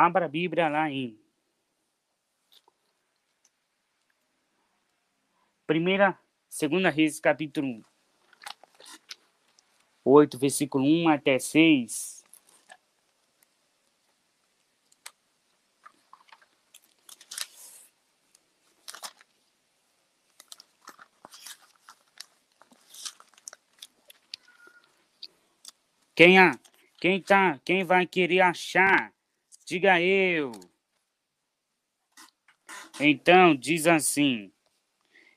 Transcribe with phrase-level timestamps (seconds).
[0.00, 1.18] Abra a Bíblia lá em
[5.66, 6.16] Primeira,
[6.48, 7.84] Segunda Reis, capítulo
[10.04, 12.22] 8, versículo 1 até 6.
[26.14, 26.56] Quem, a,
[27.00, 29.17] quem, tá, quem vai querer achar?
[29.68, 30.50] Diga eu.
[32.98, 34.50] Então, diz assim: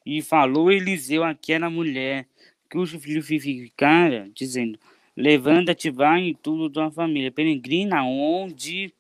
[0.06, 2.26] E falou Eliseu àquela mulher,
[2.72, 4.80] cujo filho ficara, dizendo:
[5.18, 8.94] Levanta-te, vai em tudo tua família, peregrina onde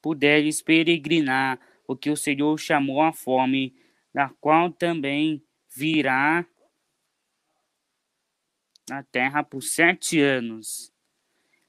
[0.00, 3.74] puderes peregrinar, porque o Senhor chamou a fome,
[4.14, 5.42] da qual também
[5.76, 6.46] virá
[8.88, 10.96] na terra por sete anos.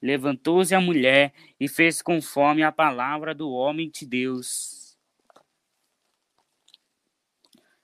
[0.02, 4.97] Levantou-se a mulher e fez conforme a palavra do homem de Deus.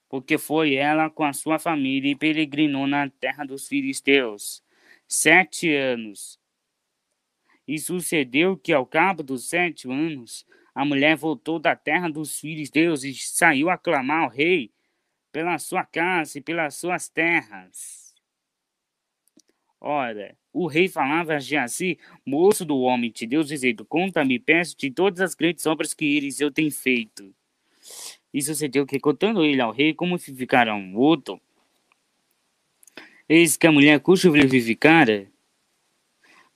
[0.07, 4.63] Porque foi ela com a sua família e peregrinou na terra dos filisteus
[5.07, 6.39] sete anos.
[7.67, 13.03] E sucedeu que, ao cabo dos sete anos, a mulher voltou da terra dos filisteus
[13.03, 14.71] e saiu a clamar ao rei
[15.31, 18.04] pela sua casa e pelas suas terras.
[19.87, 25.21] Ora, o rei falava a Geazi, moço do homem de Deus, dizendo: Conta-me, peço-te todas
[25.21, 27.31] as grandes obras que Eliseu tem feito.
[28.33, 31.39] E sucedeu que, contando ele ao rei como vivificara um outro,
[33.29, 35.31] eis que a mulher cujo vivificara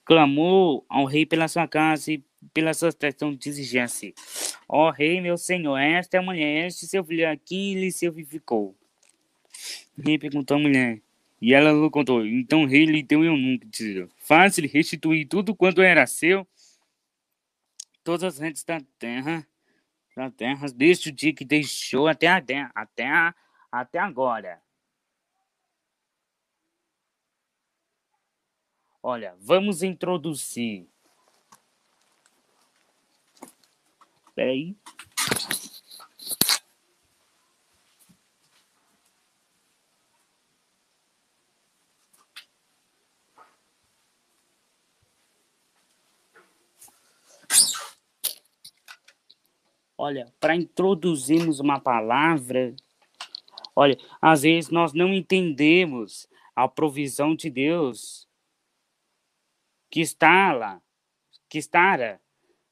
[0.04, 4.12] clamou ao rei pela sua casa e pela sua expressão disse Geazi:
[4.68, 8.76] Ó rei, meu senhor, esta é a mulher, este seu filho aqui lhe se vivificou.
[10.04, 11.00] Rei perguntou à mulher:
[11.42, 12.26] e ela lhe contou.
[12.26, 16.48] Então o rei lhe deu eunuco, dizendo: Faz-lhe restituir tudo quanto era seu,
[18.04, 19.48] todas as rendas da terra,
[20.16, 23.34] da terra, desde o dia que deixou até, até, até,
[23.72, 24.62] até agora.
[29.02, 30.88] Olha, vamos introduzir.
[34.36, 34.76] Peraí.
[50.02, 52.74] Olha, para introduzirmos uma palavra,
[53.76, 58.26] olha, às vezes nós não entendemos a provisão de Deus
[59.90, 60.82] que está lá,
[61.50, 62.18] que estará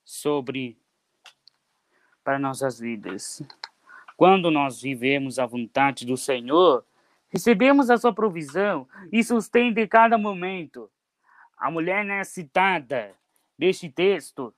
[0.05, 0.77] sobre
[2.23, 3.41] para nossas vidas.
[4.15, 6.85] Quando nós vivemos a vontade do Senhor,
[7.27, 10.89] recebemos a sua provisão e sustento em cada momento.
[11.57, 13.13] A mulher né, citada
[13.59, 14.53] deste texto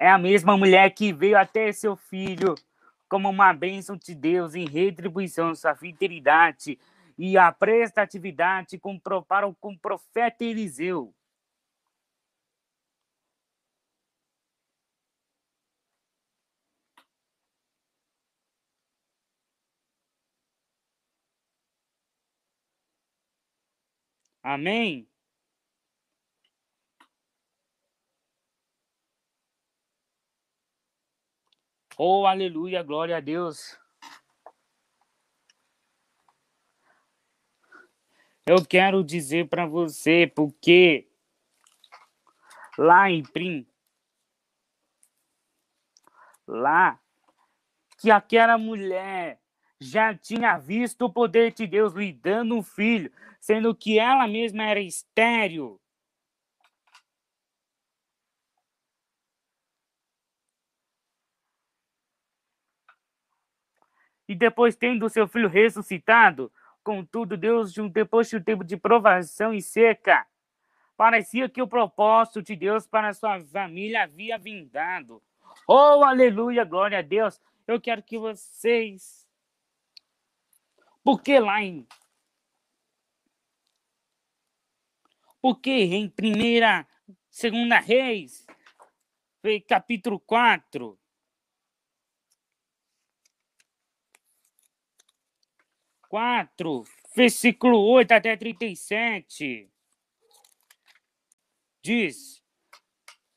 [0.00, 2.54] é a mesma mulher que veio até seu filho
[3.08, 6.78] como uma bênção de Deus em retribuição sua fidelidade
[7.18, 11.14] e a prestatividade com, para com o profeta Eliseu.
[24.42, 25.09] Amém?
[32.02, 33.78] Oh, aleluia, glória a Deus.
[38.46, 41.06] Eu quero dizer para você porque
[42.78, 43.66] lá em Prim,
[46.48, 46.98] lá
[47.98, 49.38] que aquela mulher
[49.78, 54.64] já tinha visto o poder de Deus lhe dando um filho, sendo que ela mesma
[54.64, 55.78] era estéril.
[64.30, 66.52] E depois tendo seu filho ressuscitado,
[66.84, 70.24] contudo, Deus, depois de um tempo de provação e seca,
[70.96, 75.20] parecia que o propósito de Deus para sua família havia vindado.
[75.66, 77.40] Oh, aleluia, glória a Deus.
[77.66, 79.26] Eu quero que vocês.
[81.02, 81.84] Porque lá em.
[85.42, 86.86] Porque em primeira,
[87.28, 88.46] segunda Reis,
[89.66, 90.96] capítulo 4,
[96.10, 96.84] 4,
[97.14, 99.70] versículo 8 até 37.
[101.80, 102.42] Diz: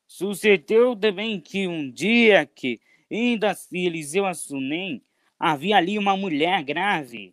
[0.08, 5.00] Sucedeu também que um dia que, indo a Eliseu a Sunem,
[5.38, 7.32] havia ali uma mulher grave,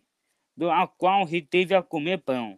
[0.70, 2.56] a qual reteve a comer pão.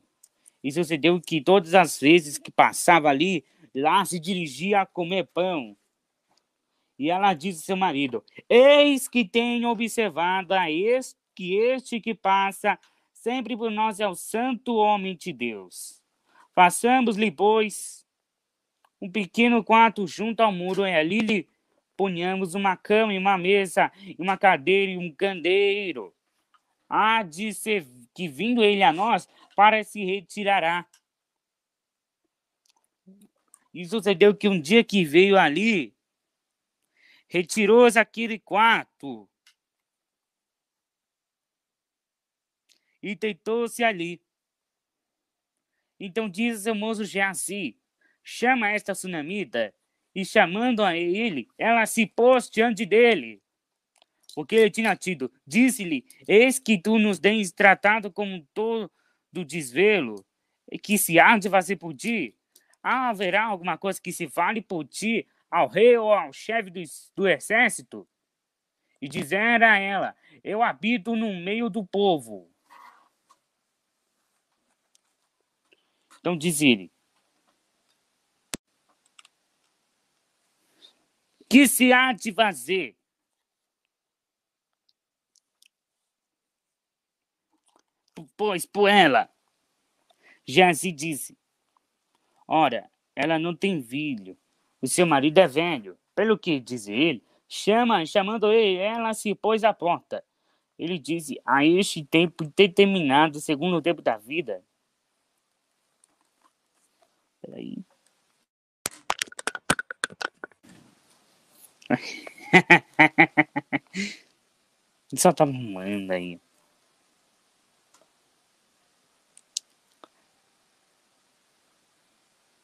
[0.63, 5.75] E sucedeu que todas as vezes que passava ali, lá se dirigia a comer pão.
[6.99, 12.15] E ela disse ao seu marido: Eis que tenho observado a este, que este que
[12.15, 12.79] passa
[13.13, 16.03] sempre por nós é o santo homem de Deus.
[16.55, 18.07] Façamos-lhe, pois,
[19.01, 21.49] um pequeno quarto junto ao muro, e ali lhe
[21.97, 26.15] ponhamos uma cama e uma mesa, e uma cadeira e um candeeiro.
[26.89, 30.87] Há de ser que vindo ele a nós, para se retirará.
[33.73, 35.93] E sucedeu que um dia que veio ali,
[37.27, 39.29] retirou-se aquele quarto
[43.05, 44.19] e deitou-se ali.
[46.01, 47.77] Então diz o moço Geazi,
[48.23, 49.75] chama esta sunamita,
[50.15, 53.43] e chamando a ele, ela se pôs diante dele.
[54.35, 58.91] Porque ele tinha tido, disse-lhe, eis que tu nos tens tratado como todo
[59.31, 60.25] desvelo,
[60.73, 62.35] e que se há de fazer por ti.
[62.83, 66.81] Ah, haverá alguma coisa que se fale por ti ao rei ou ao chefe do,
[67.15, 68.09] do exército?
[69.01, 72.54] E dizer a ela, eu habito no meio do povo
[76.25, 76.91] Então diz ele:
[81.47, 82.97] Que se há de fazer?
[88.39, 89.29] Pois por ela.
[90.47, 91.37] Já se disse:
[92.49, 94.35] Ora, ela não tem filho.
[94.81, 95.99] O seu marido é velho.
[96.15, 100.25] Pelo que diz ele, chama, chamando ele, ela se pôs à porta.
[100.79, 104.65] Ele disse: A este tempo determinado, segundo o tempo da vida,
[107.45, 107.85] Peraí.
[115.15, 116.41] Só tá arrumando aí.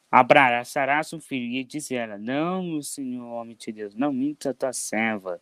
[0.09, 4.73] Abraçará seu filho e disse ela: Não, meu senhor, homem de Deus, não minta tua
[4.73, 5.41] serva.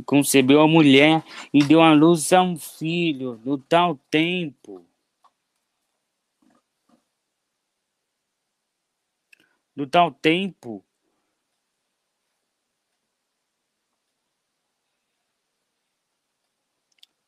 [0.00, 4.82] E concebeu a mulher e deu à luz a um filho no tal tempo.
[9.76, 10.82] No tal tempo.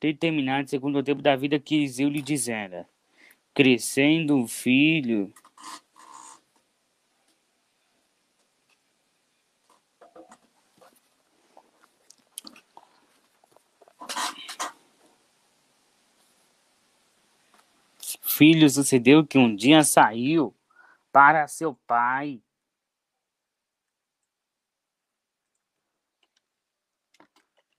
[0.01, 2.89] Determinado segundo o tempo da vida que eu lhe dizera.
[3.55, 5.33] Crescendo um filho
[18.43, 20.53] filho sucedeu que um dia saiu
[21.12, 22.43] para seu pai.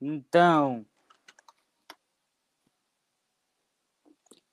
[0.00, 0.86] Então,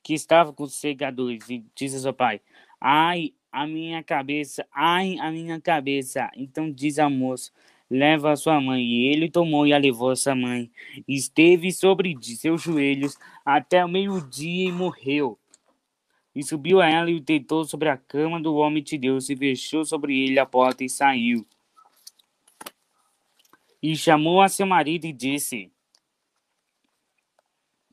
[0.04, 2.42] que estava com os segadores e disse ao seu pai:
[2.78, 6.30] Ai, a minha cabeça, ai, a minha cabeça.
[6.36, 7.54] Então diz ao moço:
[7.90, 8.84] Leva a sua mãe.
[8.84, 10.69] E ele tomou e a levou a sua mãe.
[11.08, 15.41] Esteve sobre seus joelhos até o meio-dia e morreu.
[16.33, 19.36] E subiu a ela e o deitou sobre a cama do homem de Deus e
[19.36, 21.45] fechou sobre ele a porta e saiu.
[23.83, 25.72] E chamou a seu marido e disse: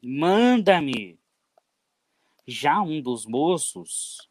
[0.03, 1.19] Manda-me
[2.47, 4.29] já um dos moços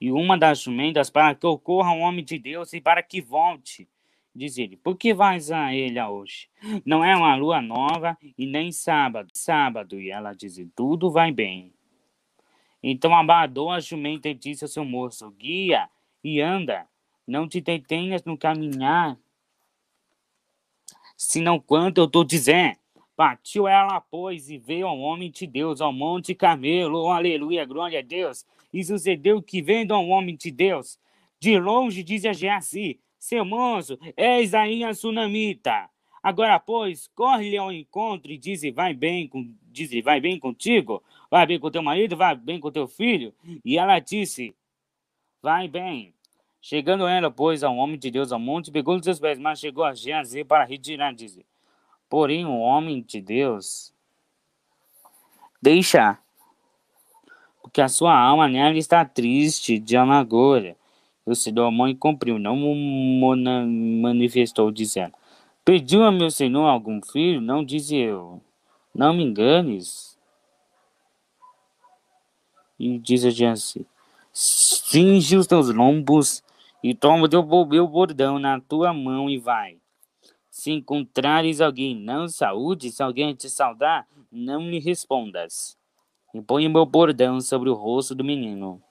[0.00, 3.88] e uma das jumentas para que ocorra um homem de Deus e para que volte.
[4.34, 6.48] Diz ele: Por que vais a ele hoje?
[6.84, 9.30] Não é uma lua nova e nem sábado.
[9.34, 10.00] Sábado.
[10.00, 11.75] E ela diz: Tudo vai bem.
[12.88, 15.88] Então abadou a jumenta e disse ao seu moço: Guia
[16.22, 16.86] e anda,
[17.26, 19.18] não te detenhas no caminhar,
[21.16, 22.76] senão quanto eu estou dizendo.
[23.16, 28.02] Partiu ela, pois, e veio ao homem de Deus, ao monte Camelo, aleluia, glória a
[28.02, 28.46] Deus.
[28.72, 30.96] E sucedeu que, vendo ao homem de Deus,
[31.40, 35.90] de longe dizia Geazi, seu moço, eis aí a sunamita.
[36.22, 41.46] Agora, pois, corre-lhe ao encontro e diz, vai bem, com, diz, vai bem contigo, vai
[41.46, 43.32] bem com teu marido, vai bem com teu filho.
[43.64, 44.54] E ela disse,
[45.42, 46.14] vai bem.
[46.60, 49.84] Chegando ela, pois, ao homem de Deus ao monte, pegou os seus pés, mas chegou
[49.84, 51.38] a Geazi para retirar, diz,
[52.08, 53.92] porém o homem de Deus
[55.62, 56.18] deixa,
[57.62, 60.76] porque a sua alma nela está triste de amargura.
[61.24, 62.56] O Senhor mãe cumpriu, não
[64.00, 65.12] manifestou, dizendo,
[65.66, 67.40] Pediu a meu senhor algum filho?
[67.40, 68.40] Não disse eu.
[68.94, 70.05] Não me enganes.
[72.78, 73.86] E diz adiante:
[74.32, 76.42] Cinge os teus lombos
[76.82, 79.78] e toma teu meu bordão na tua mão e vai.
[80.50, 85.76] Se encontrares alguém não saúde, se alguém te saudar, não lhe respondas.
[86.34, 88.82] e põe o meu bordão sobre o rosto do menino.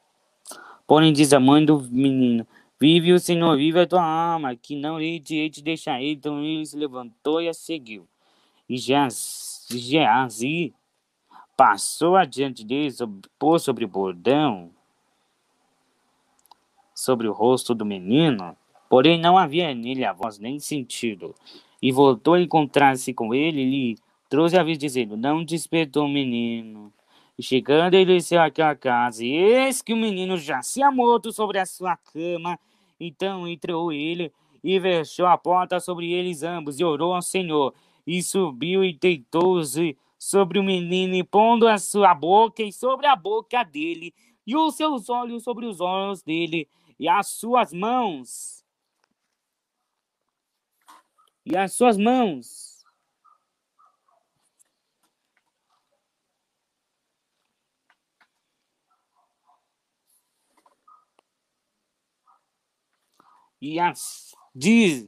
[0.87, 2.45] Porém, diz a mãe do menino:
[2.79, 6.01] Vive o Senhor, vive a tua alma, que não lhe de te deixar.
[6.01, 8.07] Então ele se levantou e a seguiu.
[8.67, 10.73] E Geazi
[11.55, 12.93] passou adiante dele,
[13.39, 14.71] pôs sobre o bordão,
[16.93, 18.55] sobre o rosto do menino,
[18.89, 21.35] porém não havia nele a voz nem sentido.
[21.81, 23.97] E voltou a encontrar-se com ele e lhe
[24.29, 26.91] trouxe aviso dizendo, não despertou o menino.
[27.37, 31.65] E chegando ele desceu àquela casa, e eis que o menino se morto sobre a
[31.65, 32.57] sua cama.
[32.99, 34.31] Então entrou ele
[34.63, 37.73] e fechou a porta sobre eles ambos, e orou ao Senhor.
[38.07, 43.63] E subiu e deitou-se sobre o menino, pondo a sua boca e sobre a boca
[43.63, 44.11] dele,
[44.45, 46.67] e os seus olhos sobre os olhos dele,
[46.99, 48.65] e as suas mãos.
[51.45, 52.83] E as suas mãos
[63.61, 65.07] e as diz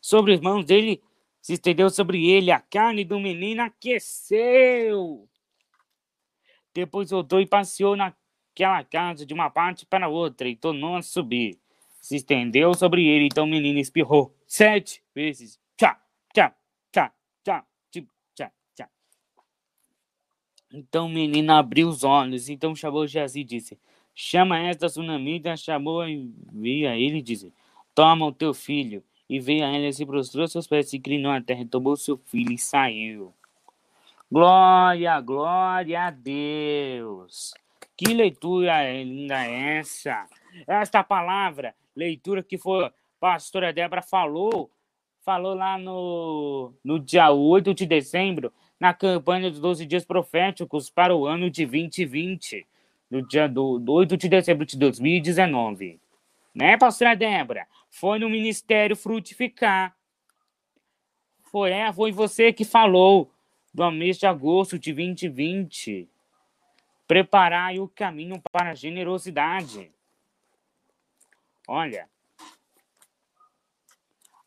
[0.00, 1.02] sobre os mãos dele
[1.46, 5.28] se estendeu sobre ele, a carne do menino aqueceu.
[6.74, 11.56] Depois voltou e passeou naquela casa de uma parte para outra e tornou a subir.
[12.00, 15.60] Se estendeu sobre ele, então o menino espirrou sete vezes.
[15.76, 16.02] Tchá,
[16.34, 16.52] tchá,
[16.90, 17.64] tchá, tchá,
[18.34, 18.90] tchá, tchá.
[20.72, 23.78] Então o menino abriu os olhos, então chamou Jazi e disse:
[24.12, 27.54] Chama esta sunamita, chamou e veio a ele e disse:
[27.94, 29.04] Toma o teu filho.
[29.28, 32.52] E veio a ela, se prostrou seus pés, se inclinou à terra, tomou seu filho
[32.52, 33.32] e saiu.
[34.30, 37.54] Glória, glória a Deus.
[37.96, 40.26] Que leitura linda é essa?
[40.66, 44.70] Esta palavra, leitura que foi a pastora Débora falou,
[45.24, 51.16] falou lá no, no dia 8 de dezembro, na campanha dos 12 dias proféticos para
[51.16, 52.66] o ano de 2020
[53.10, 56.00] no dia do, do 8 de dezembro de 2019.
[56.56, 57.68] Né, pastora Débora?
[57.90, 59.94] Foi no Ministério Frutificar.
[61.42, 63.30] Foi, é, foi você que falou
[63.74, 66.08] do mês de agosto de 2020.
[67.06, 69.92] Preparai o caminho para a generosidade.
[71.68, 72.08] Olha,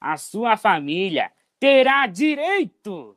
[0.02, 3.16] a sua família terá direito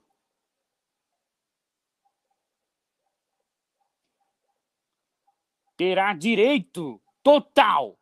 [5.79, 7.99] terá direito total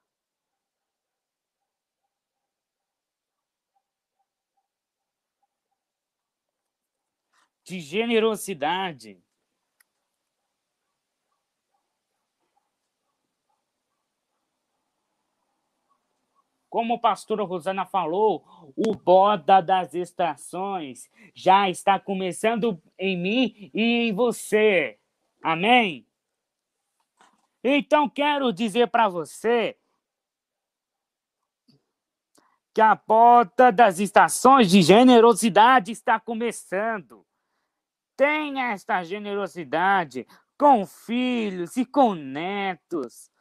[7.70, 9.22] de generosidade.
[16.68, 18.44] Como a pastora Rosana falou,
[18.76, 24.98] o boda das estações já está começando em mim e em você.
[25.42, 26.06] Amém?
[27.62, 29.76] Então quero dizer para você
[32.74, 37.26] que a porta das estações de generosidade está começando.
[38.20, 40.26] Tenha esta generosidade
[40.58, 43.32] com filhos e com netos.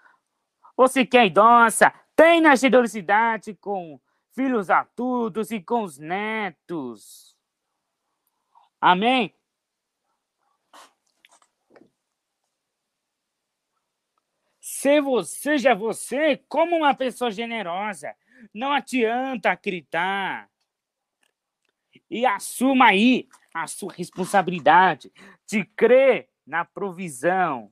[0.73, 3.99] Você que é idosa, tenha generosidade com
[4.33, 7.35] filhos adultos e com os netos.
[8.79, 9.35] Amém?
[14.61, 18.15] Se você, seja você como uma pessoa generosa.
[18.53, 20.49] Não adianta gritar.
[22.09, 23.27] E assuma aí
[23.63, 25.11] a sua responsabilidade
[25.47, 27.71] de crer na provisão.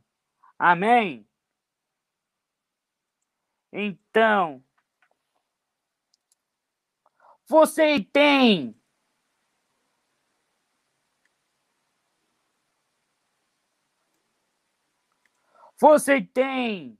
[0.57, 1.27] Amém?
[3.71, 4.63] Então,
[7.47, 8.75] você tem
[15.79, 16.97] Você tem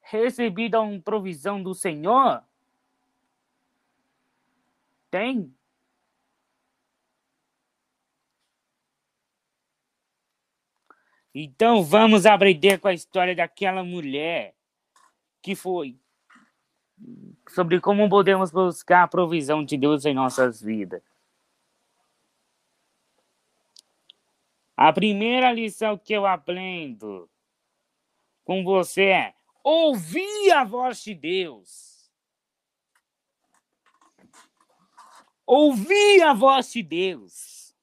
[0.00, 2.44] recebido uma provisão do Senhor?
[5.12, 5.54] Tem?
[11.34, 14.54] Então vamos aprender com a história daquela mulher
[15.42, 15.98] que foi
[17.50, 21.02] sobre como podemos buscar a provisão de Deus em nossas vidas.
[24.74, 27.28] A primeira lição que eu aprendo
[28.44, 31.91] com você é ouvir a voz de Deus.
[35.54, 37.76] Ouvir a voz de Deus.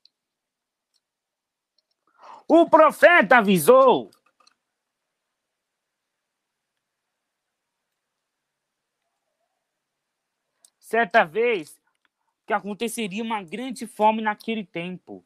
[2.47, 4.09] O profeta avisou.
[10.79, 11.79] Certa vez,
[12.47, 15.23] que aconteceria uma grande fome naquele tempo.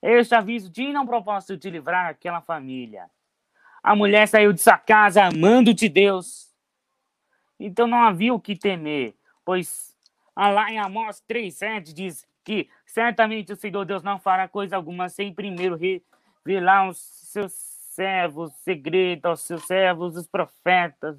[0.00, 3.10] Este aviso tinha um propósito de livrar aquela família.
[3.82, 6.50] A mulher saiu de sua casa amando de Deus.
[7.60, 9.14] Então não havia o que temer,
[9.44, 9.93] pois
[10.36, 15.32] lá em Amós 3,7 diz que certamente o Senhor Deus não fará coisa alguma sem
[15.32, 21.18] primeiro revelar aos seus servos segredos, aos seus servos, os profetas.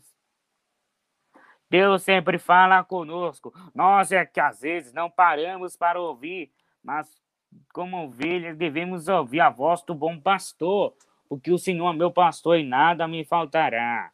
[1.69, 3.53] Deus sempre fala conosco.
[3.73, 6.51] Nós é que às vezes não paramos para ouvir,
[6.83, 7.09] mas
[7.73, 10.93] como ovelhas devemos ouvir a voz do bom pastor,
[11.27, 14.11] porque o Senhor é meu pastor e nada me faltará.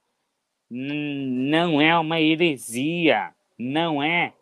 [0.69, 4.33] Não é uma heresia, não é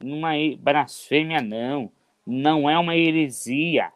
[0.00, 1.92] uma blasfêmia, não.
[2.26, 3.92] Não é uma heresia.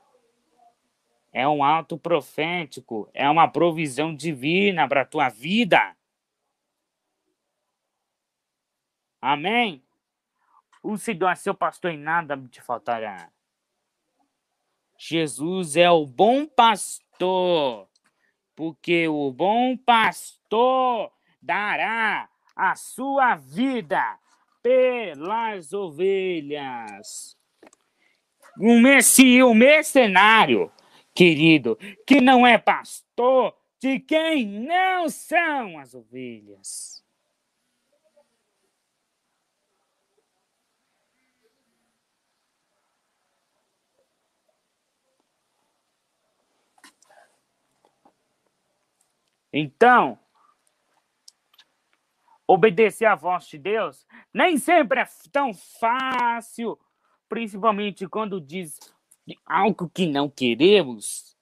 [1.33, 5.97] É um ato profético, é uma provisão divina para a tua vida.
[9.21, 9.83] Amém?
[10.83, 13.31] O Senhor é seu pastor e nada te faltará.
[14.99, 17.89] Jesus é o bom pastor,
[18.55, 24.19] porque o bom pastor dará a sua vida
[24.63, 27.37] pelas ovelhas.
[28.59, 30.71] Um messi, um mercenário,
[31.15, 31.77] querido,
[32.07, 37.03] que não é pastor de quem não são as ovelhas.
[49.53, 50.19] Então,
[52.53, 56.79] obedecer à voz de Deus nem sempre é tão fácil,
[57.29, 58.79] principalmente quando diz
[59.47, 61.33] algo que não queremos.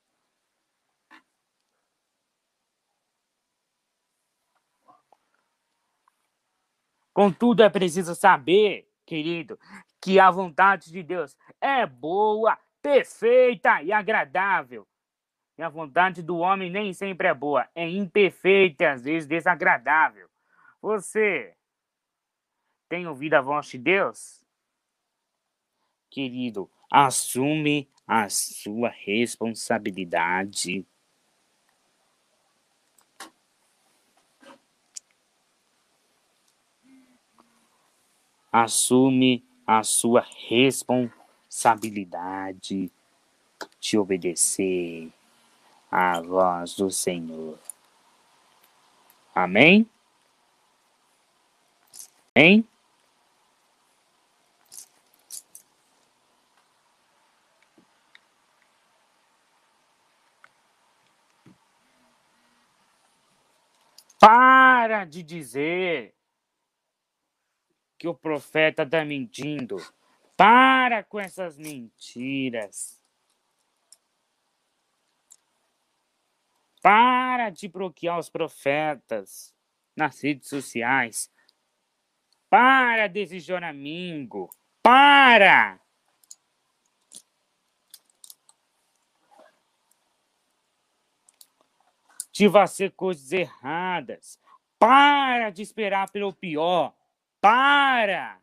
[7.13, 9.59] Contudo, é preciso saber, querido,
[10.01, 14.87] que a vontade de Deus é boa, perfeita e agradável.
[15.59, 20.30] E a vontade do homem nem sempre é boa, é imperfeita e às vezes desagradável.
[20.81, 21.55] Você
[22.89, 24.41] tem ouvido a voz de Deus?
[26.11, 30.87] Querido, assume a sua responsabilidade.
[38.51, 42.91] Assume a sua responsabilidade
[43.79, 45.13] de obedecer
[45.89, 47.57] à voz do Senhor.
[49.33, 49.89] Amém?
[52.37, 52.67] Hein?
[64.21, 66.15] Para de dizer
[67.99, 69.77] que o profeta está mentindo.
[70.37, 73.03] Para com essas mentiras.
[76.83, 79.55] Para de bloquear os profetas
[79.97, 81.31] nas redes sociais.
[82.51, 84.51] Para desse choramingo.
[84.83, 85.81] Para!
[92.33, 94.37] De fazer coisas erradas.
[94.79, 96.93] Para de esperar pelo pior.
[97.41, 98.43] Para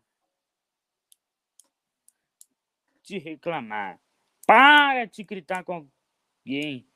[3.04, 4.00] de reclamar.
[4.46, 5.90] Para de gritar com
[6.46, 6.88] alguém.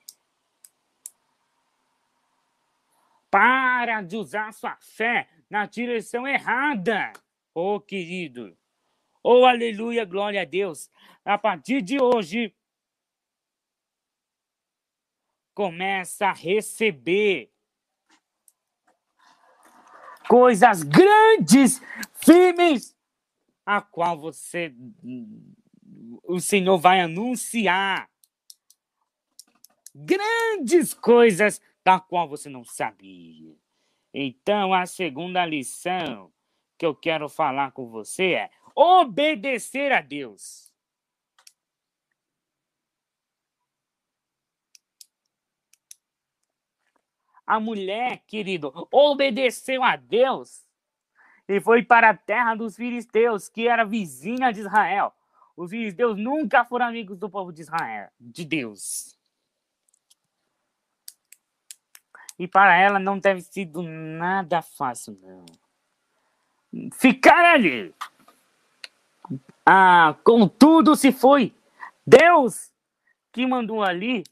[3.29, 7.11] Para de usar sua fé na direção errada.
[7.53, 8.57] Oh, querido.
[9.21, 10.89] Oh, aleluia, glória a Deus.
[11.25, 12.55] A partir de hoje,
[15.53, 17.51] começa a receber
[20.29, 21.81] coisas grandes,
[22.13, 22.95] firmes,
[23.65, 24.73] a qual você
[26.23, 28.09] o Senhor vai anunciar
[29.93, 33.60] grandes coisas da qual você não sabia.
[34.13, 36.31] Então, a segunda lição
[36.77, 40.71] que eu quero falar com você é obedecer a Deus.
[47.45, 50.65] A mulher, querido, obedeceu a Deus
[51.47, 55.13] e foi para a terra dos filisteus, que era vizinha de Israel.
[55.55, 59.20] Os filisteus nunca foram amigos do povo de Israel, de Deus.
[62.41, 65.45] E para ela não deve sido nada fácil, não.
[66.91, 67.93] Ficar ali.
[69.63, 71.53] Ah, contudo se foi.
[72.03, 72.73] Deus
[73.31, 74.23] que mandou ali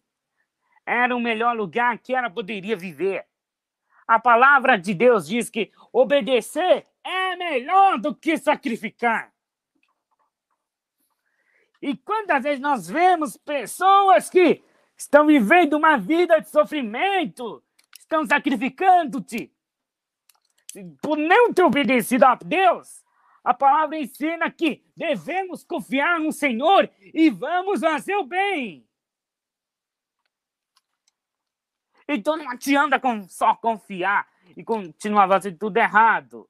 [0.83, 3.27] era o melhor lugar que ela poderia viver.
[4.07, 9.31] A palavra de Deus diz que obedecer é melhor do que sacrificar.
[11.79, 14.63] E quantas vezes nós vemos pessoas que
[14.97, 17.63] estão vivendo uma vida de sofrimento,
[18.09, 19.53] estão sacrificando-te
[20.99, 23.03] por não ter obedecido a Deus.
[23.43, 28.85] A palavra ensina que devemos confiar no Senhor e vamos fazer o bem.
[32.07, 36.49] Então não adianta só confiar e continuar fazendo tudo errado.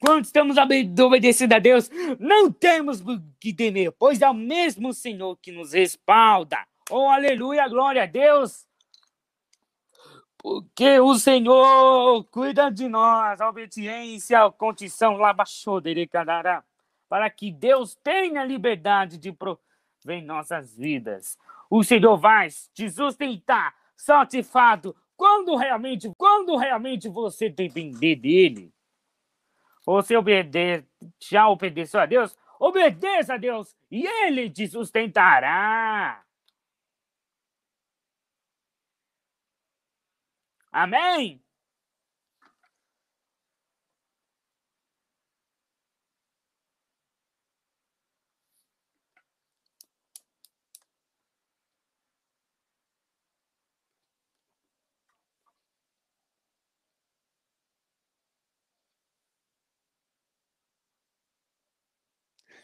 [0.00, 3.00] Quando estamos obedecendo a Deus, não temos
[3.38, 6.66] que temer, pois é o mesmo Senhor que nos respalda.
[6.90, 8.66] Oh, aleluia, glória a Deus.
[10.42, 16.10] Porque o Senhor cuida de nós, a obediência, a condição, lá baixou dele,
[17.08, 21.38] para que Deus tenha liberdade de prover nossas vidas.
[21.70, 28.74] O Senhor vai te sustentar, satisfado, quando realmente, quando realmente você depender dele.
[29.86, 30.84] Você obede
[31.20, 32.36] já obedeceu a Deus?
[32.58, 36.24] Obedeça a Deus e Ele te sustentará.
[40.72, 41.40] Amém?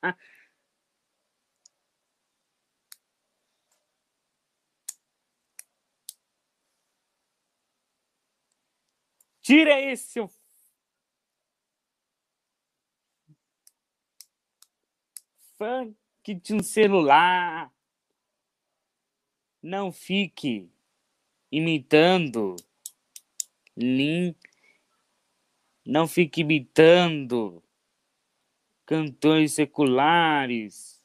[9.48, 10.30] Tira esse seu
[15.56, 17.72] funk de um celular.
[19.62, 20.70] Não fique
[21.50, 22.56] imitando.
[23.74, 24.36] Lin.
[25.82, 27.64] Não fique imitando
[28.84, 31.02] cantores seculares,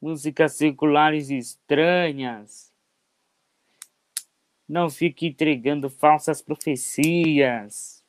[0.00, 2.71] músicas seculares estranhas.
[4.72, 8.02] Não fique entregando falsas profecias.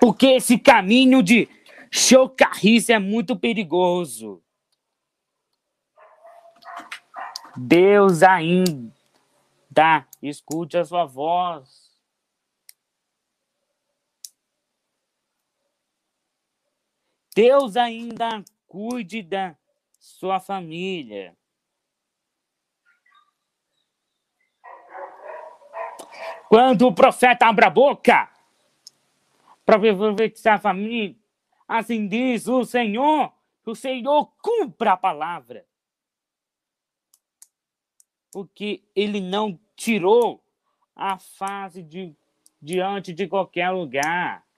[0.00, 1.46] Porque esse caminho de
[1.92, 4.42] chocarrice é muito perigoso.
[7.54, 11.94] Deus ainda escute a sua voz.
[17.36, 19.54] Deus ainda cuide da
[20.00, 21.36] sua família.
[26.48, 28.30] Quando o profeta abre a boca
[29.64, 31.16] para profetizar a família,
[31.66, 33.32] assim diz o Senhor,
[33.66, 35.66] o Senhor cumpra a palavra.
[38.32, 40.42] Porque ele não tirou
[40.96, 42.16] a fase de
[42.60, 44.48] diante de qualquer lugar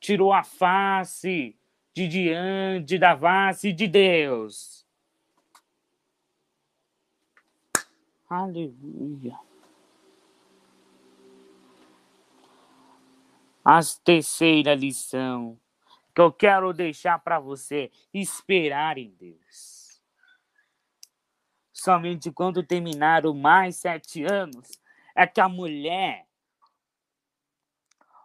[0.00, 1.56] tirou a face
[1.94, 4.79] de diante da face de Deus.
[8.30, 9.38] Aleluia.
[13.64, 15.58] A terceira lição
[16.14, 20.00] que eu quero deixar para você: esperar em Deus.
[21.72, 24.80] Somente quando terminaram mais sete anos
[25.14, 26.26] é que a mulher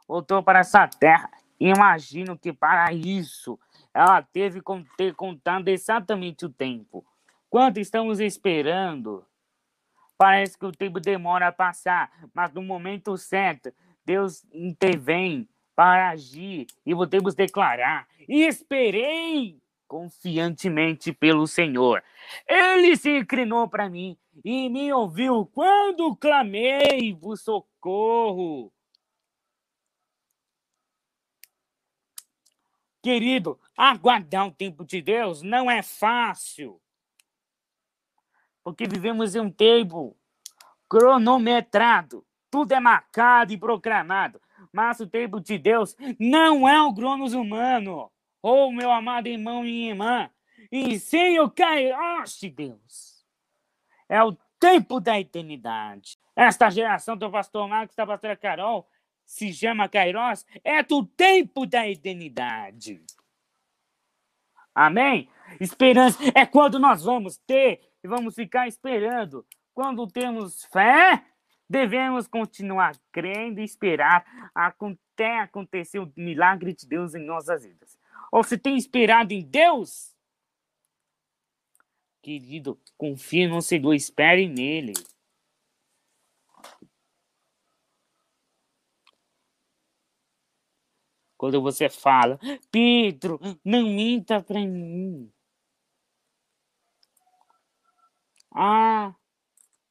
[0.08, 3.58] voltou para essa terra Imagino que para isso
[3.94, 7.06] ela teve que ter contado exatamente o tempo.
[7.50, 9.26] Quanto estamos esperando?
[10.18, 13.74] Parece que o tempo demora a passar, mas no momento certo,
[14.06, 22.04] Deus intervém para agir e podemos declarar: esperei confiantemente pelo Senhor.
[22.48, 28.72] Ele se inclinou para mim e me ouviu quando clamei por socorro.
[33.04, 36.82] Querido, aguardar o tempo de Deus não é fácil.
[38.66, 40.18] Porque vivemos em um tempo
[40.90, 42.26] cronometrado.
[42.50, 44.42] Tudo é marcado e proclamado.
[44.74, 48.12] Mas o tempo de Deus não é o cronos humano.
[48.42, 50.32] Oh, meu amado irmão e irmã.
[50.72, 53.24] E sim o Kairos de Deus.
[54.10, 56.18] É o tempo da eternidade.
[56.36, 58.90] Esta geração do pastor Marcos, da pastora Carol,
[59.24, 63.00] se chama Kairos, é do tempo da eternidade.
[64.74, 65.30] Amém?
[65.60, 69.44] Esperança é quando nós vamos ter e vamos ficar esperando.
[69.74, 71.26] Quando temos fé,
[71.68, 77.98] devemos continuar crendo e esperar até acontecer o milagre de Deus em nossas vidas.
[78.32, 80.16] Ou se tem esperado em Deus,
[82.22, 84.94] querido, confie no Senhor, espere nele.
[91.36, 92.40] Quando você fala,
[92.72, 95.35] Pedro, não minta para mim.
[98.58, 99.14] Ah,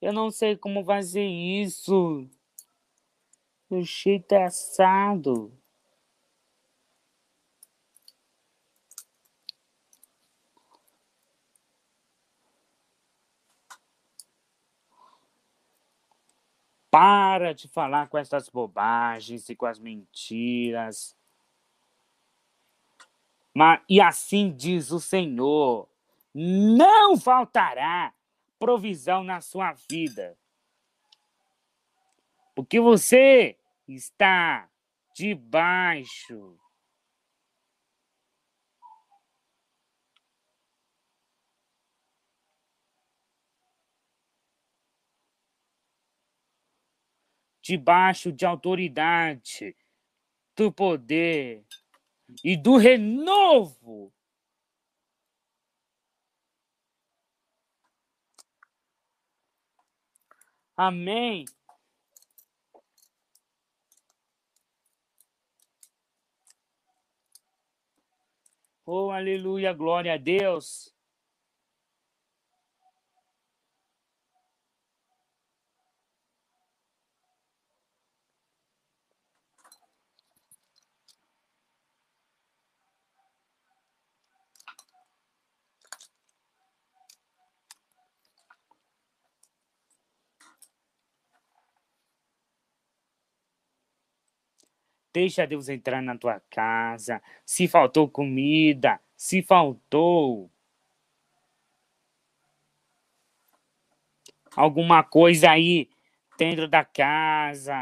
[0.01, 2.27] eu não sei como fazer isso.
[3.69, 5.53] O jeito é assado.
[16.91, 21.15] Para de falar com essas bobagens e com as mentiras.
[23.53, 25.87] Mas, e assim diz o Senhor:
[26.35, 28.15] não faltará
[28.65, 30.39] provisão na sua vida.
[32.55, 34.71] Porque você está
[35.15, 36.59] debaixo
[47.61, 49.77] debaixo de autoridade,
[50.57, 51.67] do poder
[52.43, 54.11] e do renovo.
[60.77, 61.45] Amém.
[68.87, 70.94] Oh, aleluia, glória a Deus.
[95.15, 97.23] Deixa Deus entrar na tua casa.
[97.47, 100.51] Se faltou comida, se faltou
[104.57, 105.89] alguma coisa aí
[106.37, 107.77] dentro da casa.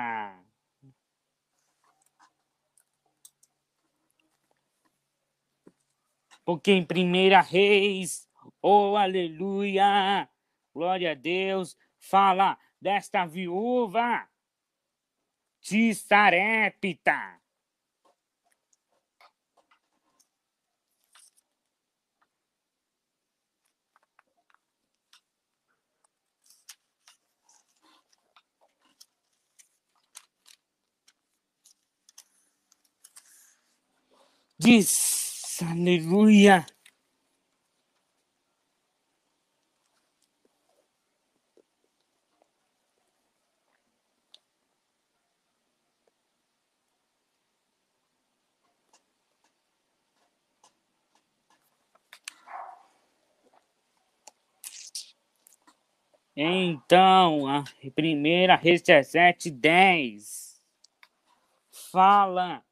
[6.44, 8.28] Porque em Primeira Reis,
[8.60, 10.28] oh aleluia,
[10.74, 14.28] glória a Deus, fala desta viúva
[15.70, 17.40] de Sarepta.
[34.58, 36.66] Diz, aleluia.
[56.34, 57.62] Então, a
[57.94, 60.58] primeira Reis 17, 10
[61.90, 62.62] fala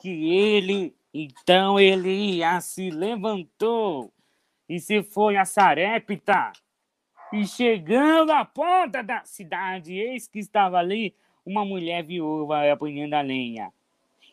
[0.00, 4.10] que ele, então Elias se levantou
[4.66, 6.52] e se foi a Sarepta.
[7.32, 13.20] E chegando à porta da cidade, eis que estava ali uma mulher viúva apanhando a
[13.20, 13.70] lenha.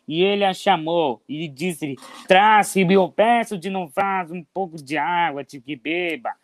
[0.06, 4.96] E ele a chamou e disse: Traz-me, eu peço de não faz um pouco de
[4.96, 6.34] água, de que beba.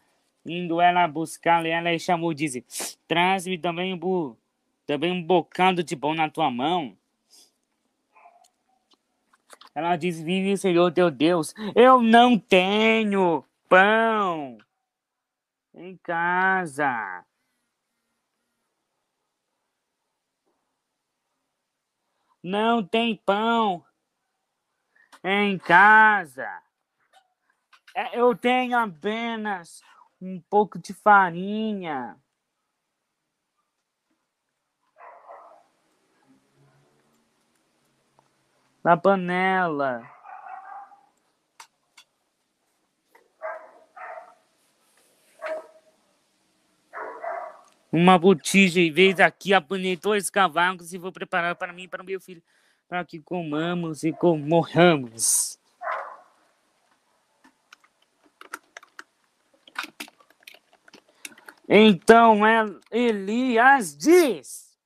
[0.46, 2.64] Indo ela buscar, ela chamou e disse:
[3.08, 4.36] Traz-me também, um,
[4.86, 6.96] também um bocado de pão na tua mão.
[9.74, 14.58] Ela diz: Vive o Senhor teu Deus, eu não tenho pão
[15.74, 17.24] em casa.
[22.42, 23.82] Não tem pão
[25.24, 26.62] em casa.
[27.96, 29.82] É, eu tenho apenas
[30.20, 32.16] um pouco de farinha.
[38.82, 40.02] Na panela.
[47.90, 52.02] Uma botija e vez aqui apanhei dois cavalos e vou preparar para mim e para
[52.02, 52.42] o meu filho,
[52.88, 55.60] para que comamos e morramos.
[61.68, 62.40] Então
[62.90, 64.76] Elias diz: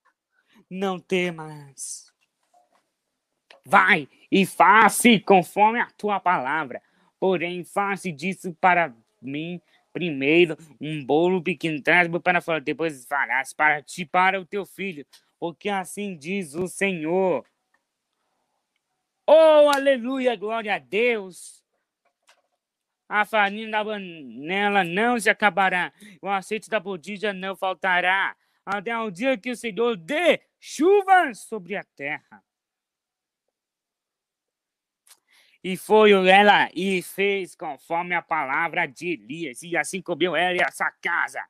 [0.71, 2.13] Não temas.
[3.65, 6.81] Vai e faça conforme a tua palavra.
[7.21, 9.61] Porém, faça disso para mim
[9.93, 15.05] primeiro um bolo pequeno, traz para fora, depois farás para ti para o teu filho,
[15.41, 17.45] porque assim diz o Senhor.
[19.27, 21.59] Oh, aleluia, glória a Deus
[23.09, 29.11] a farinha da panela não se acabará, o azeite da botija não faltará, até o
[29.11, 32.45] dia que o Senhor dê chuva sobre a terra.
[35.65, 40.61] E foi ela e fez conforme a palavra de Elias, e assim comeu ela e
[40.61, 41.45] essa casa.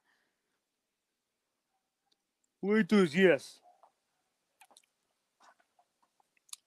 [2.62, 3.62] Oito dias.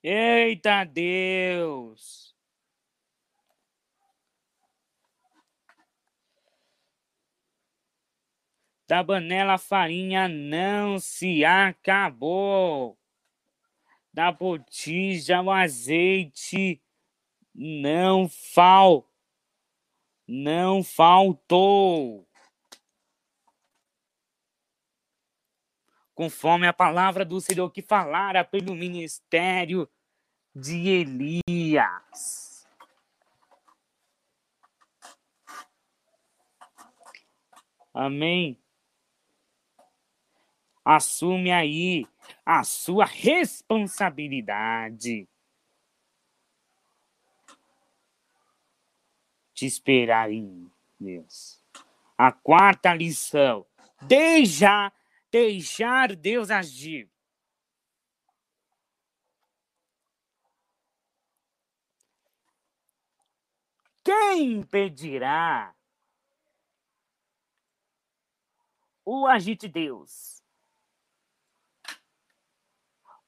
[0.02, 2.31] Eita Deus!
[8.92, 12.98] Da panela a farinha não se acabou.
[14.12, 16.78] Da botija o azeite
[17.54, 19.10] não fal
[20.28, 22.28] não faltou.
[26.14, 29.88] Conforme a palavra do Senhor que falara pelo ministério
[30.54, 32.68] de Elias.
[37.94, 38.61] Amém.
[40.84, 42.04] Assume aí
[42.44, 45.28] a sua responsabilidade.
[49.62, 50.68] te esperar em
[50.98, 51.62] Deus.
[52.18, 53.64] A quarta lição:
[54.00, 54.92] deixa,
[55.30, 57.08] deixar Deus agir.
[64.04, 65.72] Quem impedirá
[69.04, 70.41] o agir de Deus?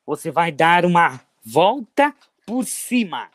[0.07, 2.15] Você vai dar uma volta
[2.47, 3.31] por cima.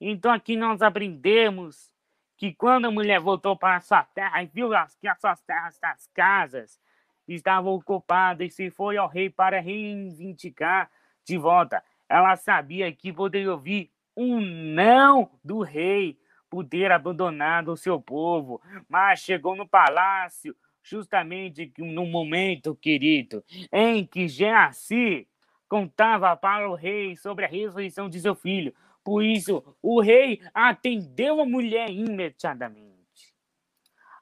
[0.00, 1.92] Então aqui nós aprendemos
[2.36, 6.06] que quando a mulher voltou para sua terra e viu que as suas terras, as
[6.08, 6.80] casas,
[7.26, 10.90] estavam ocupadas e se foi ao rei para reivindicar
[11.24, 16.18] de volta, ela sabia que poderia ouvir um não do rei
[16.50, 23.42] por ter abandonado o seu povo, mas chegou no palácio justamente no momento, querido,
[23.72, 25.26] em que Geazi
[25.66, 28.74] contava para o rei sobre a ressurreição de seu filho.
[29.02, 33.34] Por isso, o rei atendeu a mulher imediatamente.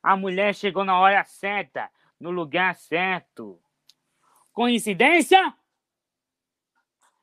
[0.02, 3.60] A mulher chegou na hora certa, no lugar certo.
[4.52, 5.54] Coincidência?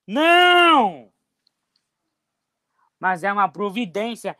[0.05, 1.11] Não!
[2.99, 4.37] Mas é uma providência.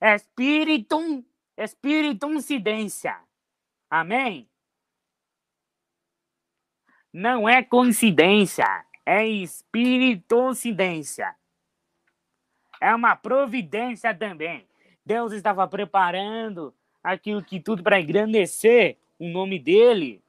[0.00, 1.24] Espírito,
[1.56, 3.27] espírito incidência.
[3.90, 4.48] Amém?
[7.12, 11.34] Não é coincidência, é espírito incidência
[12.80, 14.66] é uma providência também.
[15.04, 20.22] Deus estava preparando aquilo que tudo para engrandecer o nome dele.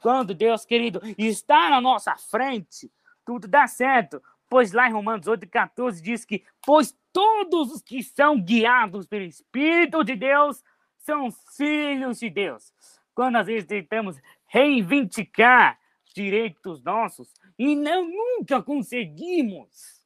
[0.00, 2.90] Quando Deus, querido, está na nossa frente,
[3.24, 4.22] tudo dá certo.
[4.48, 10.02] Pois lá em Romanos 8,14 diz que, pois todos os que são guiados pelo Espírito
[10.02, 10.62] de Deus
[11.00, 12.72] são filhos de Deus.
[13.14, 15.78] Quando às vezes tentamos reivindicar
[16.14, 20.00] direitos nossos e não nunca conseguimos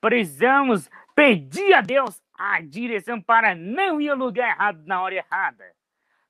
[0.00, 5.64] Precisamos pedir a Deus a direção para não ir ao lugar errado na hora errada.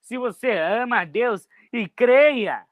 [0.01, 2.67] Se você ama a Deus e creia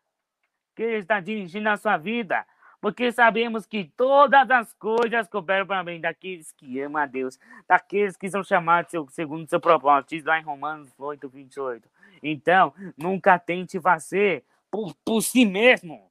[0.74, 2.44] que Ele está dirigindo a sua vida,
[2.80, 7.38] porque sabemos que todas as coisas cooperam para bem daqueles que amam a Deus,
[7.68, 11.88] daqueles que são chamados segundo seu propósito, diz lá em Romanos 8, 28.
[12.22, 16.08] Então, nunca tente fazer por, por si mesmo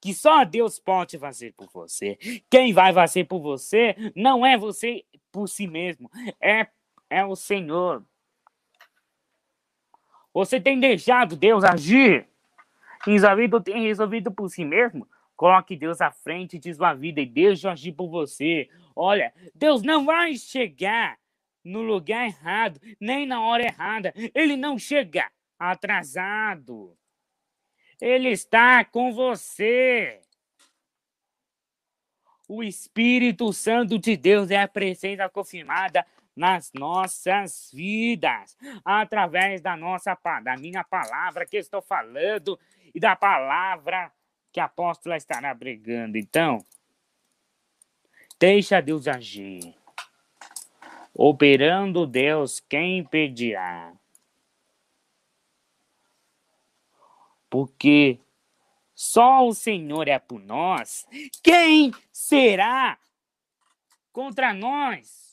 [0.00, 2.16] que só Deus pode fazer por você.
[2.48, 6.66] Quem vai fazer por você não é você por si mesmo, é,
[7.08, 8.02] é o Senhor.
[10.32, 12.26] Você tem deixado Deus agir?
[13.04, 15.06] Resolvido, tem resolvido por si mesmo?
[15.40, 18.68] Coloque Deus à frente de sua vida e deixe agir por você.
[18.94, 21.18] Olha, Deus não vai chegar
[21.64, 24.12] no lugar errado, nem na hora errada.
[24.34, 26.94] Ele não chega atrasado.
[27.98, 30.20] Ele está com você.
[32.46, 36.04] O Espírito Santo de Deus é a presença confirmada
[36.36, 40.14] nas nossas vidas, através da nossa
[40.44, 42.60] da minha palavra que estou falando
[42.94, 44.12] e da palavra
[44.52, 46.18] que a apóstola estará pregando.
[46.18, 46.64] Então,
[48.38, 49.74] deixa Deus agir.
[51.14, 53.92] Operando Deus, quem impedirá?
[57.50, 58.20] porque
[58.94, 61.06] só o Senhor é por nós,
[61.42, 62.98] quem será
[64.12, 65.28] contra nós?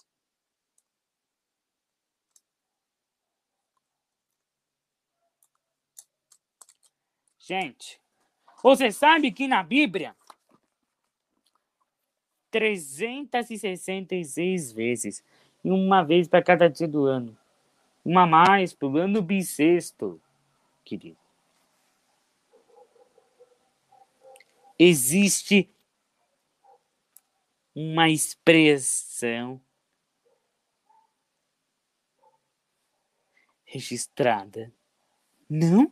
[7.39, 8.01] Gente,
[8.61, 10.13] você sabe que na Bíblia
[12.51, 15.23] 366 vezes,
[15.63, 17.37] uma vez para cada dia do ano.
[18.03, 20.19] Uma mais para o ano bissexto,
[20.83, 21.17] querido.
[24.77, 25.69] existe
[27.73, 29.61] uma expressão
[33.65, 34.71] registrada.
[35.49, 35.91] Não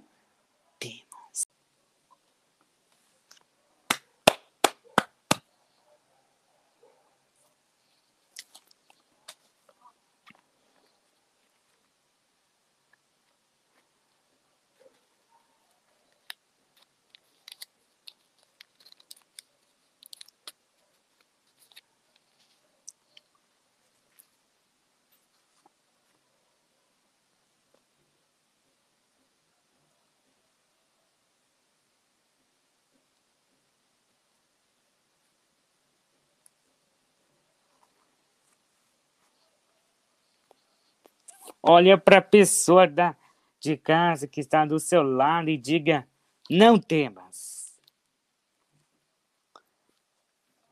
[41.67, 43.15] Olha para a pessoa da,
[43.59, 46.07] de casa que está do seu lado e diga:
[46.47, 47.75] não temas.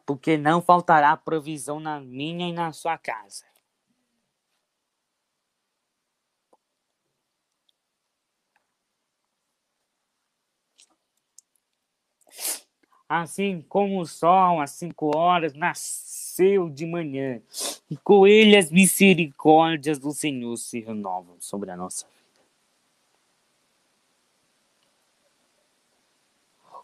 [0.05, 3.45] Porque não faltará provisão na minha e na sua casa.
[13.09, 15.53] Assim como o sol às cinco horas
[16.33, 17.39] nasceu de manhã,
[17.89, 22.23] e com ele as misericórdias do Senhor se renovam sobre a nossa vida.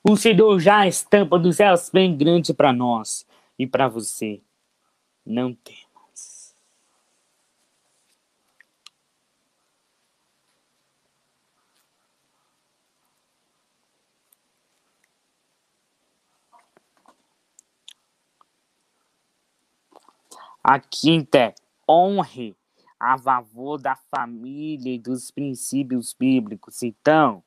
[0.04, 3.26] O Senhor já estampa dos céus bem grande para nós
[3.58, 4.40] e para você.
[5.26, 5.89] Não tem.
[20.72, 21.52] A quinta
[21.90, 22.56] honre
[23.00, 26.84] a favor da família e dos princípios bíblicos.
[26.84, 27.44] Então,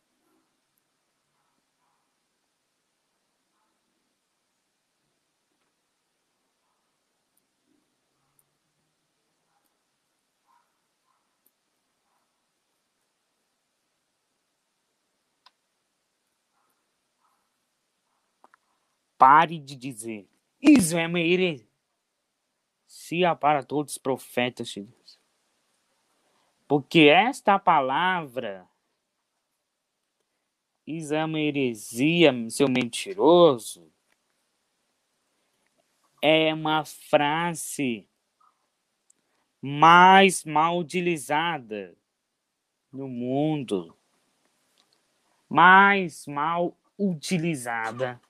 [19.17, 20.29] pare de dizer
[20.61, 21.72] isso é uma heresia
[22.93, 25.19] profecia para todos os profetas de Deus.
[26.69, 28.69] Porque esta palavra,
[31.25, 33.91] uma heresia, seu mentiroso,
[36.21, 38.07] é uma frase
[39.61, 41.97] mais mal utilizada
[42.93, 43.97] no mundo.
[45.49, 48.21] Mais mal utilizada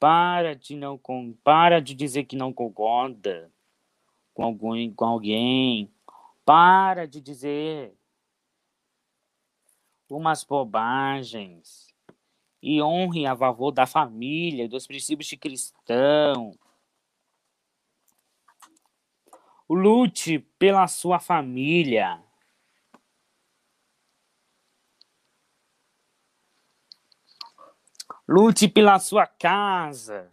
[0.00, 3.52] Para de não com, para de dizer que não concorda
[4.32, 5.92] com alguém, com alguém.
[6.44, 7.94] Para de dizer
[10.08, 11.94] umas bobagens
[12.62, 16.58] e honre a favor da família, dos princípios de cristão.
[19.68, 22.22] Lute pela sua família.
[28.32, 30.32] Lute pela sua casa.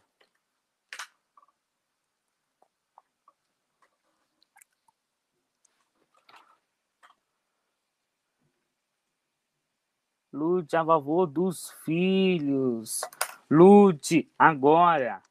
[10.31, 13.01] Lute a favor dos filhos.
[13.49, 15.23] Lute agora.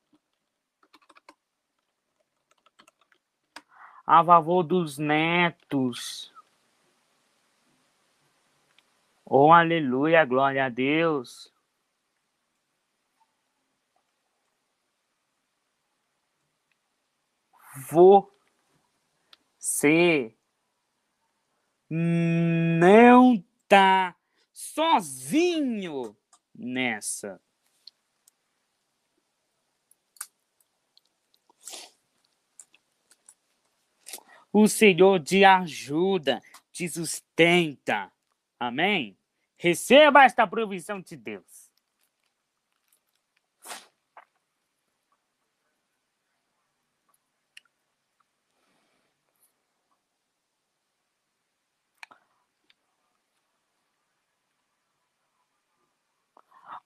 [4.04, 6.34] A favor dos netos.
[9.24, 11.54] Oh, aleluia, glória a Deus.
[19.58, 20.34] Você
[21.88, 24.16] não tá
[24.52, 26.16] sozinho
[26.54, 27.40] nessa.
[34.52, 36.40] O Senhor te ajuda,
[36.72, 38.10] te sustenta.
[38.58, 39.18] Amém?
[39.58, 41.55] Receba esta provisão de Deus.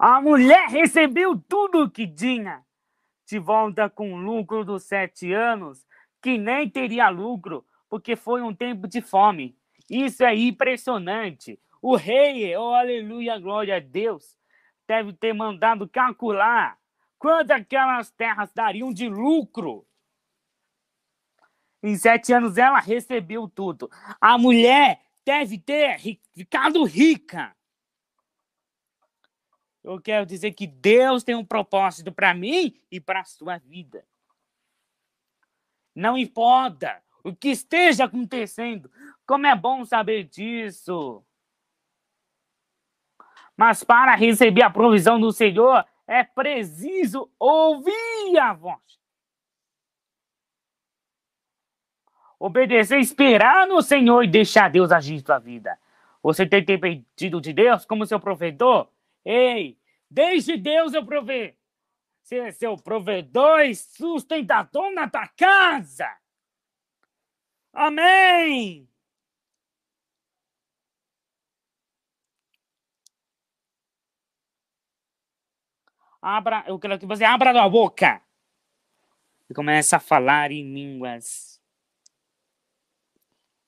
[0.03, 2.65] A mulher recebeu tudo o que tinha.
[3.27, 5.87] De volta com lucro dos sete anos,
[6.23, 9.55] que nem teria lucro, porque foi um tempo de fome.
[9.91, 11.61] Isso é impressionante.
[11.83, 14.39] O rei, oh aleluia, glória a Deus,
[14.89, 16.79] deve ter mandado calcular
[17.19, 19.87] quanto aquelas terras dariam de lucro.
[21.83, 23.91] Em sete anos ela recebeu tudo.
[24.19, 25.99] A mulher deve ter
[26.33, 27.55] ficado rica
[29.83, 34.05] Eu quero dizer que Deus tem um propósito para mim e para a sua vida.
[35.95, 38.91] Não importa o que esteja acontecendo,
[39.27, 41.25] como é bom saber disso.
[43.57, 48.81] Mas para receber a provisão do Senhor, é preciso ouvir a voz.
[52.39, 55.79] Obedecer, esperar no Senhor e deixar Deus agir sua vida.
[56.23, 58.89] Você tem dependido de Deus como seu provedor?
[59.25, 59.79] Ei,
[60.11, 61.57] deixe Deus eu prover.
[62.23, 66.09] Ser seu provedor e sustentador na tua casa.
[67.73, 68.89] Amém!
[76.23, 78.23] Abra, eu quero que você abra a boca
[79.49, 81.61] e comece a falar em línguas.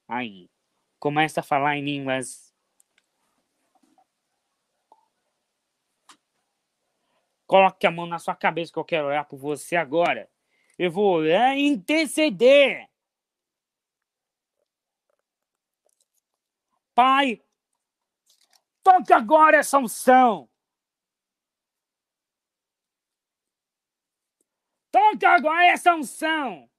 [0.06, 0.50] Aí,
[0.98, 2.51] começa a falar em línguas.
[7.52, 10.26] Coloque a mão na sua cabeça que eu quero orar por você agora.
[10.78, 12.88] Eu vou orar e interceder.
[16.94, 17.42] Pai,
[18.82, 20.48] toque agora essa unção.
[24.90, 26.70] Toque agora essa unção.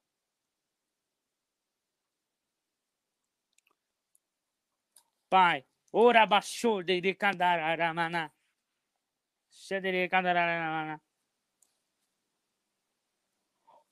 [5.29, 8.33] Pai, ora baixou de candaramana.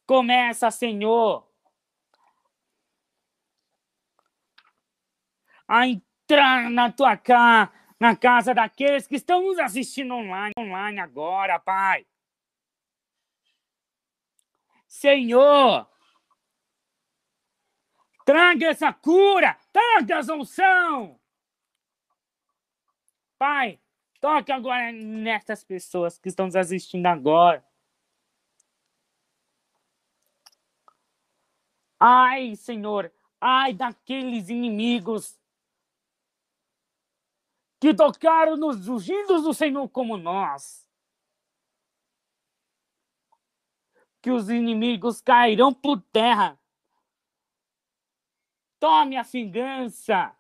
[0.06, 1.50] Começa, Senhor,
[5.68, 11.58] a entrar na tua casa, na casa daqueles que estão nos assistindo online, online agora,
[11.60, 12.06] Pai.
[14.86, 15.90] Senhor,
[18.26, 21.18] traga essa cura, traga essa unção.
[23.38, 23.80] Pai,
[24.22, 27.66] toque agora nessas pessoas que estão nos assistindo agora.
[32.00, 35.40] Ai, Senhor, ai daqueles inimigos
[37.80, 40.88] que tocaram nos ungidos do Senhor como nós.
[44.22, 46.60] Que os inimigos cairão por terra.
[48.80, 50.36] Tome a vingança.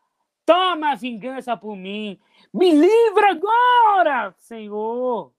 [0.45, 2.19] Toma a vingança por mim.
[2.53, 5.33] Me livra agora, Senhor,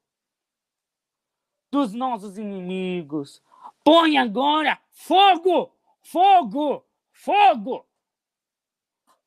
[1.71, 3.43] dos nossos inimigos.
[3.85, 7.87] Põe agora fogo, fogo, fogo.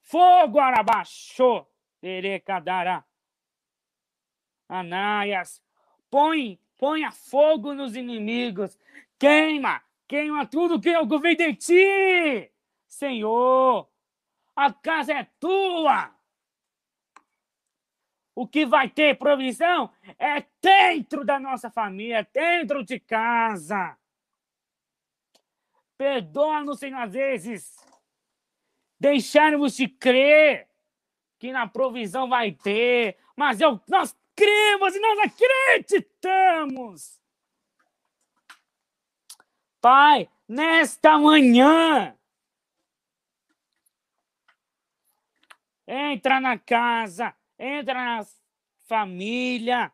[0.02, 1.66] Fogo, Arabaxô.
[2.02, 3.04] Erecadara.
[4.70, 5.62] Anaias,
[6.10, 6.60] põe,
[7.04, 8.78] a fogo nos inimigos.
[9.18, 11.06] Queima, queima tudo que eu
[11.36, 12.52] de ti.
[12.88, 13.88] Senhor,
[14.56, 16.14] a casa é tua.
[18.34, 23.98] O que vai ter provisão é dentro da nossa família, dentro de casa.
[25.98, 27.76] Perdoa-nos, Senhor, às vezes,
[29.00, 30.68] deixarmos de crer
[31.40, 37.20] que na provisão vai ter, mas eu, nós cremos e nós acreditamos.
[39.80, 42.18] Pai, nesta manhã,
[45.88, 48.26] entra na casa, entra na
[48.88, 49.92] família.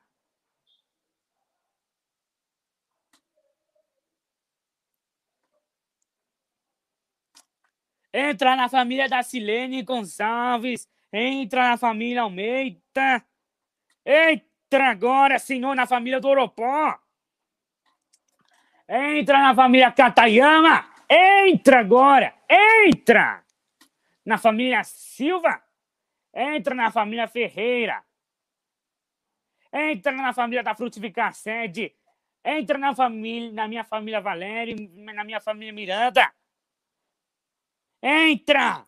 [8.13, 10.87] Entra na família da Silene Gonçalves.
[11.13, 13.25] Entra na família Almeida.
[14.05, 16.99] Entra agora, Senhor, na família do Oropó.
[18.87, 20.85] Entra na família Catayama.
[21.09, 22.33] Entra agora.
[22.49, 23.43] Entra
[24.25, 25.61] na família Silva.
[26.34, 28.03] Entra na família Ferreira.
[29.73, 31.95] Entra na família da Frutificar Sede.
[32.43, 34.75] Entra na família, na minha família Valéria,
[35.13, 36.34] na minha família Miranda.
[38.01, 38.88] Entra!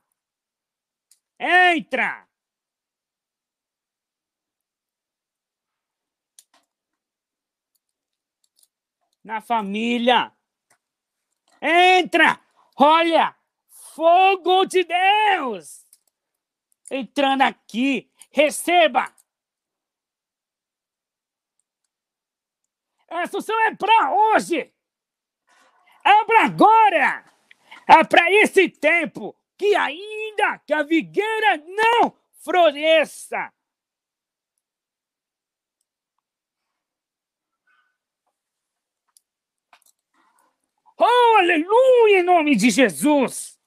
[1.40, 2.28] Entra!
[9.24, 10.32] Na família.
[11.62, 12.40] Entra!
[12.78, 13.36] Olha!
[13.70, 15.83] Fogo de Deus!
[16.90, 18.12] Entrando aqui.
[18.32, 19.14] Receba!
[23.08, 24.74] Essa unção é para hoje!
[26.04, 27.26] É para agora!
[27.88, 29.36] É para esse tempo!
[29.58, 32.14] que ainda que a figueira não
[32.44, 33.54] floresça.
[40.98, 43.60] Oh, aleluia, em nome de Jesus.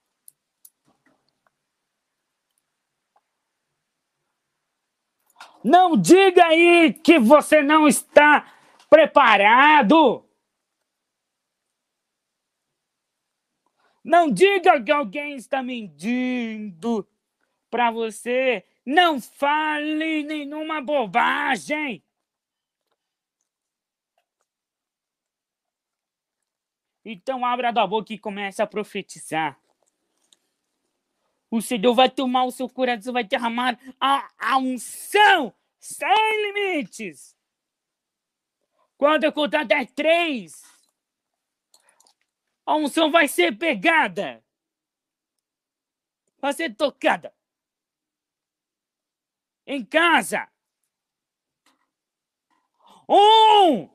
[5.66, 8.54] Não diga aí que você não está
[8.88, 10.24] preparado.
[14.04, 17.04] Não diga que alguém está mentindo
[17.68, 18.64] para você.
[18.86, 22.00] Não fale nenhuma bobagem.
[27.04, 29.58] Então abra a boca e comece a profetizar.
[31.50, 37.36] O Senhor vai tomar o seu coração, vai derramar a, a unção sem limites.
[38.96, 40.62] Quando eu contar até três,
[42.64, 44.42] a unção vai ser pegada,
[46.38, 47.32] vai ser tocada.
[49.66, 50.48] Em casa.
[53.08, 53.88] Um.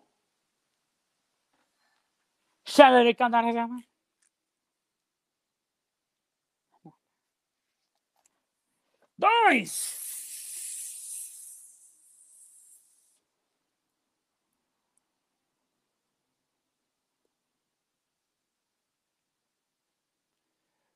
[9.22, 10.00] Dois.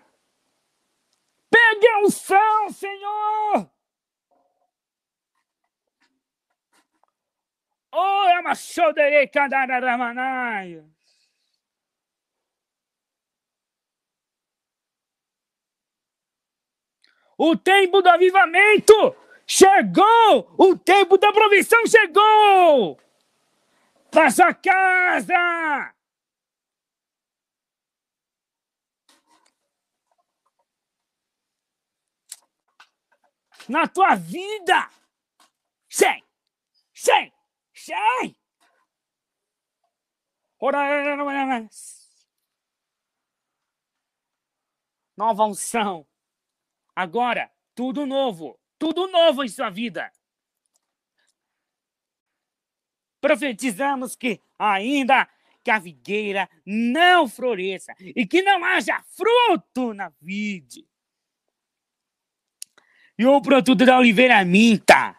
[1.51, 3.70] Pegue a unção, Senhor!
[7.93, 10.85] Oh, é uma choderei cadaramanai.
[17.39, 19.16] O tempo do avivamento
[19.47, 20.55] chegou!
[20.59, 22.99] O tempo da provisão chegou!
[24.11, 25.95] Para sua casa!
[33.69, 34.91] Na tua vida!
[35.89, 36.23] Sem!
[36.95, 37.33] Sem!
[37.75, 38.37] Sem!
[45.17, 46.07] Nova unção.
[46.95, 48.59] Agora, tudo novo.
[48.79, 50.12] Tudo novo em sua vida.
[53.21, 55.29] Profetizamos que ainda
[55.64, 60.87] que a videira não floresça e que não haja fruto na vide.
[63.19, 65.17] E o produto da oliveira minta.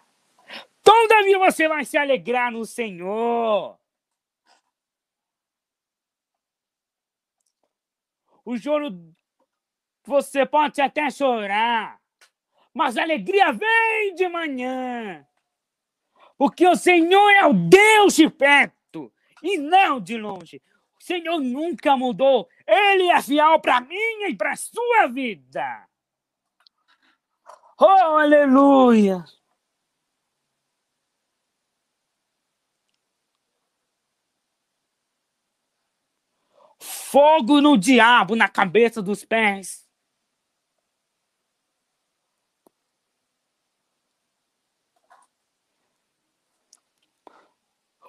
[0.83, 3.77] Todavia você vai se alegrar no Senhor.
[8.45, 9.13] O choro,
[10.05, 11.99] você pode até chorar,
[12.73, 15.27] mas a alegria vem de manhã.
[16.37, 19.11] Porque o Senhor é o Deus de perto
[19.43, 20.61] e não de longe.
[20.97, 22.47] O Senhor nunca mudou.
[22.65, 25.86] Ele é fiel para mim e para sua vida.
[27.79, 29.23] Oh, aleluia!
[36.79, 39.87] Fogo no diabo, na cabeça dos pés.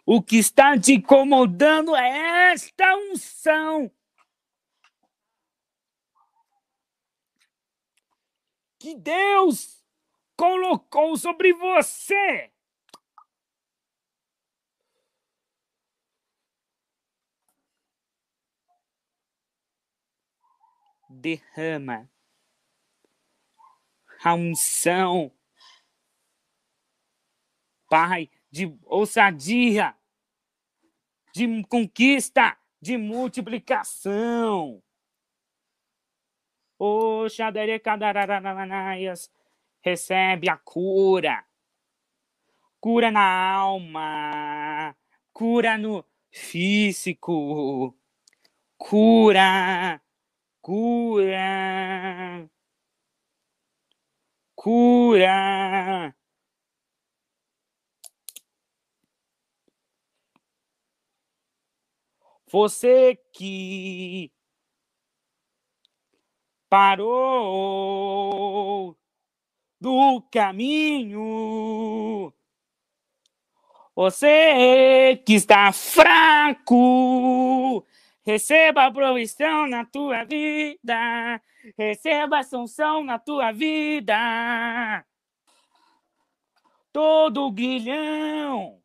[0.06, 3.90] O que está te incomodando é esta unção.
[8.78, 9.84] Que Deus
[10.36, 12.52] colocou sobre você.
[21.10, 22.08] Derrama
[24.22, 25.32] a unção.
[27.88, 29.96] Pai, de ousadia,
[31.32, 34.82] de conquista, de multiplicação.
[36.78, 37.28] O
[39.82, 41.44] recebe a cura.
[42.80, 44.96] Cura na alma,
[45.32, 47.92] cura no físico,
[48.76, 50.00] cura,
[50.62, 52.48] cura,
[54.54, 56.14] cura.
[62.50, 64.32] Você que
[66.68, 68.96] parou
[69.80, 72.32] do caminho.
[73.94, 77.84] Você que está fraco,
[78.24, 81.42] receba a provisão na tua vida,
[81.76, 85.04] receba a sanção na tua vida.
[86.92, 88.80] Todo grilhão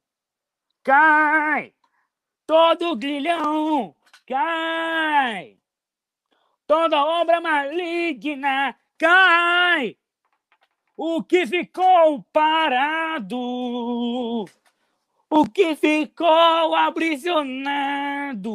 [0.84, 1.74] cai
[2.46, 3.96] todo grilhão
[4.28, 5.58] cai,
[6.74, 9.96] toda obra maligna cai.
[10.98, 13.38] O que ficou parado,
[15.30, 18.50] o que ficou aprisionado.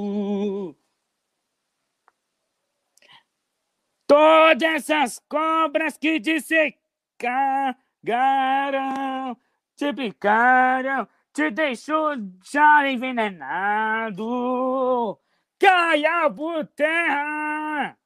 [4.05, 6.77] Todas essas cobras que dissecaram,
[9.77, 14.17] te picaram, te deixou já envenenado.
[15.61, 17.99] Caia por terra!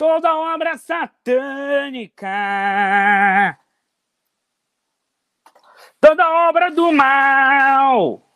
[0.00, 2.26] Toda obra satânica,
[6.00, 8.26] toda obra do mal,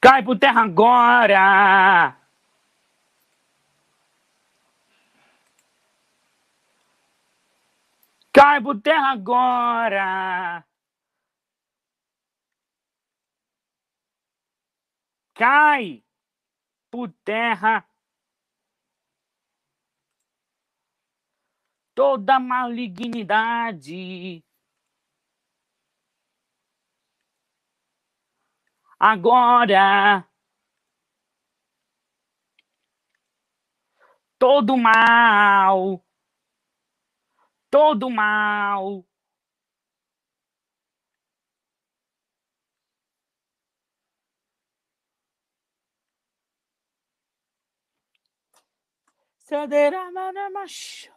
[0.00, 2.16] cai por terra agora.
[8.32, 10.64] Cai por terra agora.
[15.34, 16.02] Cai
[16.90, 17.86] por terra
[21.94, 24.44] toda malignidade.
[28.98, 30.26] Agora,
[34.38, 36.02] todo mal,
[37.70, 39.04] todo mal.
[49.38, 50.10] Saderá,
[50.50, 51.13] macho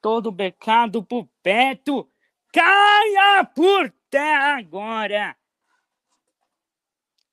[0.00, 2.10] todo pecado por perto,
[2.52, 5.36] caia por terra agora.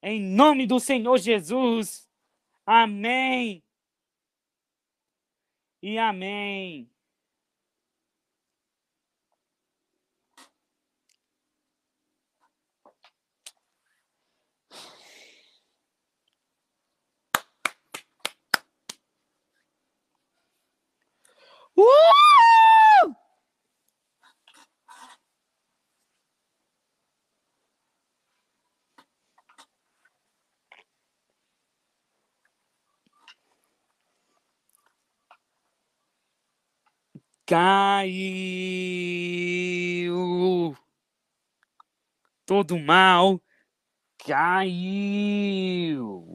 [0.01, 2.09] Em nome do Senhor Jesus.
[2.65, 3.63] Amém.
[5.81, 6.89] E amém.
[21.81, 23.15] Uh!
[37.47, 38.11] Caiu
[42.45, 43.41] todo mal
[44.19, 46.30] caiu.